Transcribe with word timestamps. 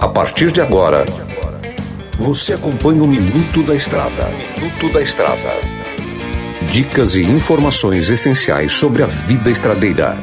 A 0.00 0.08
partir 0.08 0.50
de 0.50 0.62
agora, 0.62 1.04
você 2.18 2.54
acompanha 2.54 3.02
o 3.02 3.06
Minuto 3.06 3.62
da 3.62 3.74
Estrada. 3.74 4.30
Minuto 4.56 4.90
da 4.90 5.02
Estrada. 5.02 5.60
Dicas 6.72 7.14
e 7.14 7.22
informações 7.22 8.08
essenciais 8.08 8.72
sobre 8.72 9.02
a 9.02 9.06
vida 9.06 9.50
estradeira. 9.50 10.16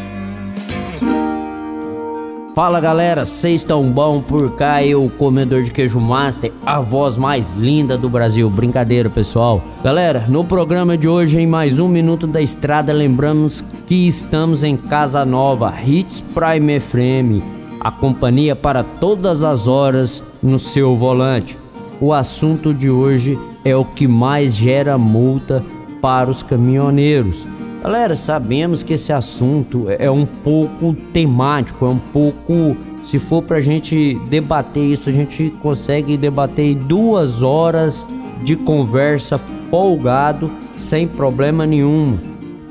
Fala 2.56 2.80
galera, 2.80 3.26
vocês 3.26 3.62
estão 3.62 3.84
bom 3.92 4.24
por 4.24 4.56
cá? 4.56 4.84
Eu, 4.84 5.08
comedor 5.20 5.62
de 5.62 5.72
queijo 5.72 6.00
master, 6.00 6.52
a 6.66 6.80
voz 6.80 7.16
mais 7.16 7.54
linda 7.54 7.96
do 7.96 8.10
Brasil. 8.10 8.50
Brincadeira, 8.50 9.08
pessoal. 9.08 9.62
Galera, 9.84 10.26
no 10.28 10.44
programa 10.44 10.98
de 10.98 11.08
hoje, 11.08 11.40
em 11.40 11.46
mais 11.46 11.78
um 11.78 11.88
Minuto 11.88 12.26
da 12.26 12.42
Estrada, 12.42 12.92
lembramos 12.92 13.64
que 13.86 14.08
estamos 14.08 14.64
em 14.64 14.76
Casa 14.76 15.24
Nova, 15.24 15.72
Hits 15.86 16.26
Prime 16.34 16.80
FM, 16.80 17.57
a 17.80 17.92
companhia 17.92 18.56
para 18.56 18.84
todas 18.84 19.44
as 19.44 19.68
horas 19.68 20.24
no 20.42 20.60
seu 20.60 20.96
volante. 20.96 21.58
O 22.00 22.14
assunto 22.14 22.74
de 22.74 22.90
hoje 22.90 23.38
é 23.66 23.76
o 23.76 23.84
que 23.84 24.08
mais 24.08 24.56
gera 24.56 24.98
multa 24.98 25.64
para 26.02 26.30
os 26.30 26.44
caminhoneiros. 26.44 27.46
Galera, 27.82 28.16
sabemos 28.16 28.84
que 28.84 28.94
esse 28.94 29.14
assunto 29.14 29.86
é 29.88 30.10
um 30.10 30.26
pouco 30.26 30.94
temático, 31.14 31.86
é 31.86 31.90
um 31.90 32.00
pouco. 32.00 32.76
Se 33.04 33.20
for 33.20 33.42
pra 33.42 33.62
gente 33.62 34.16
debater 34.30 34.84
isso, 34.84 35.10
a 35.10 35.14
gente 35.14 35.50
consegue 35.62 36.18
debater 36.18 36.76
duas 36.76 37.42
horas 37.42 38.06
de 38.44 38.56
conversa 38.56 39.38
folgado, 39.70 40.52
sem 40.76 41.08
problema 41.08 41.66
nenhum. 41.66 42.18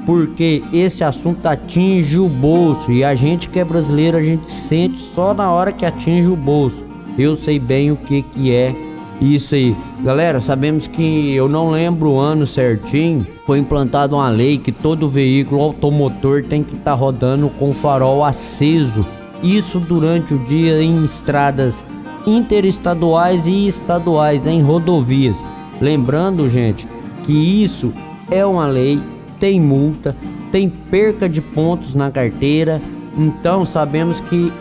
Porque 0.06 0.62
esse 0.72 1.02
assunto 1.02 1.44
atinge 1.44 2.16
o 2.16 2.28
bolso 2.28 2.92
e 2.92 3.02
a 3.02 3.14
gente 3.16 3.48
que 3.48 3.58
é 3.58 3.64
brasileiro, 3.64 4.16
a 4.16 4.22
gente 4.22 4.48
sente 4.48 4.98
só 4.98 5.34
na 5.34 5.50
hora 5.50 5.72
que 5.72 5.84
atinge 5.84 6.28
o 6.28 6.36
bolso. 6.36 6.84
Eu 7.18 7.34
sei 7.34 7.58
bem 7.58 7.90
o 7.90 7.96
que, 7.96 8.22
que 8.22 8.52
é 8.52 8.72
isso 9.20 9.54
aí. 9.54 9.74
Galera, 10.04 10.38
sabemos 10.40 10.86
que 10.86 11.34
eu 11.34 11.48
não 11.48 11.70
lembro 11.70 12.10
o 12.10 12.18
ano 12.20 12.46
certinho. 12.46 13.26
Foi 13.44 13.58
implantada 13.58 14.14
uma 14.14 14.28
lei 14.28 14.58
que 14.58 14.70
todo 14.70 15.08
veículo 15.08 15.60
automotor 15.60 16.44
tem 16.44 16.62
que 16.62 16.74
estar 16.74 16.92
tá 16.92 16.96
rodando 16.96 17.48
com 17.48 17.72
farol 17.72 18.24
aceso. 18.24 19.04
Isso 19.42 19.80
durante 19.80 20.34
o 20.34 20.38
dia 20.38 20.80
em 20.80 21.04
estradas 21.04 21.84
interestaduais 22.26 23.46
e 23.46 23.66
estaduais, 23.66 24.46
em 24.46 24.60
rodovias. 24.60 25.36
Lembrando, 25.80 26.48
gente, 26.48 26.86
que 27.24 27.64
isso 27.64 27.92
é 28.30 28.44
uma 28.44 28.66
lei, 28.66 29.00
tem 29.38 29.60
multa, 29.60 30.14
tem 30.50 30.68
perca 30.68 31.28
de 31.28 31.40
pontos 31.40 31.94
na 31.94 32.10
carteira. 32.10 32.80
Então 33.16 33.64
sabemos 33.64 34.20
que 34.20 34.52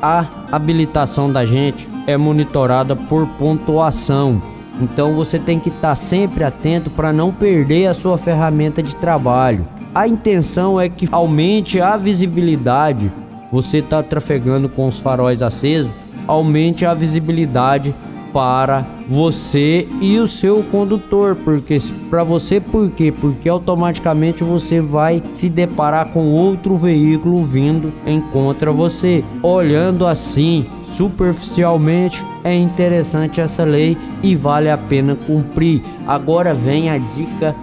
a 0.00 0.26
habilitação 0.50 1.30
da 1.30 1.46
gente 1.46 1.88
é 2.06 2.16
monitorada 2.16 2.96
por 2.96 3.26
pontuação. 3.38 4.42
Então 4.80 5.14
você 5.14 5.38
tem 5.38 5.60
que 5.60 5.68
estar 5.68 5.94
sempre 5.94 6.44
atento 6.44 6.90
para 6.90 7.12
não 7.12 7.32
perder 7.32 7.86
a 7.86 7.94
sua 7.94 8.18
ferramenta 8.18 8.82
de 8.82 8.96
trabalho. 8.96 9.64
A 9.94 10.08
intenção 10.08 10.80
é 10.80 10.88
que 10.88 11.08
aumente 11.12 11.80
a 11.80 11.96
visibilidade. 11.96 13.12
Você 13.52 13.78
está 13.78 14.02
trafegando 14.02 14.68
com 14.68 14.88
os 14.88 14.98
faróis 14.98 15.42
acesos, 15.42 15.92
aumente 16.26 16.86
a 16.86 16.94
visibilidade 16.94 17.94
para 18.32 18.86
você 19.08 19.86
e 20.00 20.18
o 20.18 20.26
seu 20.26 20.62
condutor, 20.64 21.36
porque 21.36 21.78
para 22.08 22.24
você 22.24 22.60
por 22.60 22.90
quê? 22.90 23.12
Porque 23.12 23.48
automaticamente 23.48 24.42
você 24.42 24.80
vai 24.80 25.22
se 25.32 25.48
deparar 25.48 26.08
com 26.08 26.32
outro 26.32 26.76
veículo 26.76 27.42
vindo 27.42 27.92
em 28.06 28.20
contra 28.20 28.72
você. 28.72 29.22
Olhando 29.42 30.06
assim, 30.06 30.64
superficialmente, 30.96 32.24
é 32.44 32.54
interessante 32.54 33.40
essa 33.40 33.64
lei 33.64 33.96
e 34.22 34.34
vale 34.34 34.70
a 34.70 34.78
pena 34.78 35.14
cumprir. 35.14 35.82
Agora 36.06 36.54
vem 36.54 36.90
a 36.90 36.98
dica 36.98 37.54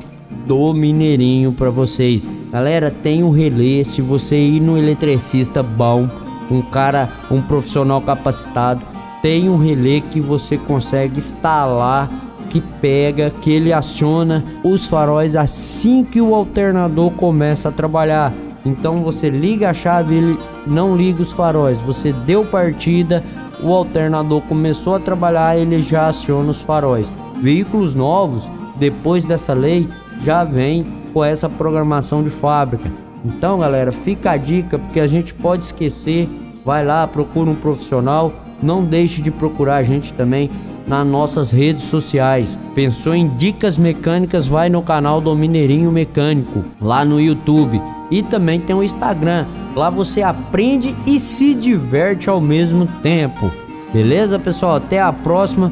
do 0.46 0.74
Mineirinho 0.74 1.52
para 1.52 1.70
vocês. 1.70 2.28
Galera, 2.52 2.90
tem 2.90 3.24
um 3.24 3.30
relé, 3.30 3.84
se 3.84 4.02
você 4.02 4.36
ir 4.36 4.60
no 4.60 4.78
eletricista 4.78 5.62
bom, 5.62 6.10
um 6.50 6.62
cara, 6.62 7.08
um 7.30 7.42
profissional 7.42 8.02
capacitado, 8.02 8.82
tem 9.22 9.50
um 9.50 9.58
relé 9.58 10.02
que 10.02 10.20
você 10.20 10.58
consegue 10.58 11.18
instalar 11.18 12.10
que 12.50 12.60
pega, 12.60 13.32
que 13.42 13.52
ele 13.52 13.72
aciona 13.72 14.44
os 14.64 14.88
faróis 14.88 15.36
assim 15.36 16.04
que 16.04 16.20
o 16.20 16.34
alternador 16.34 17.12
começa 17.12 17.70
a 17.70 17.72
trabalhar. 17.72 18.34
Então 18.66 19.04
você 19.04 19.30
liga 19.30 19.70
a 19.70 19.74
chave, 19.74 20.16
ele 20.16 20.40
não 20.68 20.96
liga 20.96 21.22
os 21.22 21.32
faróis. 21.32 21.80
Você 21.82 22.12
deu 22.12 22.44
partida, 22.44 23.24
o 23.62 23.74
alternador 23.74 24.42
começou 24.42 24.96
a 24.96 25.00
trabalhar, 25.00 25.58
ele 25.58 25.82
já 25.82 26.08
aciona 26.08 26.50
os 26.50 26.62
faróis. 26.62 27.10
Veículos 27.42 27.96
novos, 27.96 28.50
depois 28.78 29.24
dessa 29.24 29.54
lei, 29.54 29.88
já 30.24 30.44
vem 30.44 30.86
com 31.14 31.24
essa 31.24 31.48
programação 31.48 32.24
de 32.24 32.30
fábrica. 32.30 32.92
Então, 33.24 33.60
galera, 33.60 33.92
fica 33.92 34.32
a 34.32 34.38
dica 34.38 34.78
porque 34.78 35.00
a 35.00 35.08
gente 35.08 35.34
pode 35.34 35.66
esquecer. 35.66 36.28
Vai 36.66 36.86
lá, 36.86 37.08
procura 37.08 37.50
um 37.50 37.56
profissional 37.56 38.34
não 38.62 38.84
deixe 38.84 39.22
de 39.22 39.32
procurar 39.32 39.78
a 39.78 39.84
gente 39.84 40.14
também 40.14 40.50
nas 40.88 41.06
nossas 41.06 41.52
redes 41.52 41.84
sociais. 41.84 42.58
Pensou 42.74 43.14
em 43.14 43.28
dicas 43.38 43.78
mecânicas? 43.78 44.48
Vai 44.48 44.70
no 44.70 44.82
canal 44.82 45.22
do 45.22 45.36
Mineirinho 45.36 45.92
Mecânico, 45.92 46.66
lá 46.82 47.06
no 47.06 47.22
YouTube. 47.22 47.80
E 48.10 48.24
também 48.24 48.60
tem 48.60 48.76
o 48.76 48.84
Instagram. 48.84 49.46
Lá 49.76 49.90
você 49.90 50.24
aprende 50.24 50.96
e 51.06 51.20
se 51.20 51.54
diverte 51.54 52.28
ao 52.28 52.42
mesmo 52.42 52.88
tempo. 53.04 53.52
Beleza, 53.94 54.40
pessoal? 54.40 54.78
Até 54.78 55.00
a 55.00 55.14
próxima. 55.14 55.72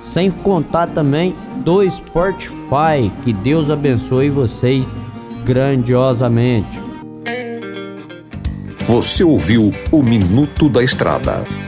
Sem 0.00 0.30
contar 0.30 0.86
também 0.88 1.34
do 1.58 1.88
Spotify. 1.90 3.12
Que 3.22 3.32
Deus 3.34 3.70
abençoe 3.70 4.30
vocês 4.30 4.88
grandiosamente. 5.44 6.88
Você 8.86 9.22
ouviu 9.22 9.70
o 9.92 10.02
Minuto 10.02 10.70
da 10.70 10.82
Estrada. 10.82 11.67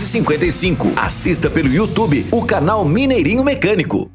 255. 0.01 0.93
Assista 0.95 1.49
pelo 1.49 1.71
YouTube 1.71 2.25
o 2.31 2.43
canal 2.43 2.83
Mineirinho 2.83 3.43
Mecânico. 3.43 4.09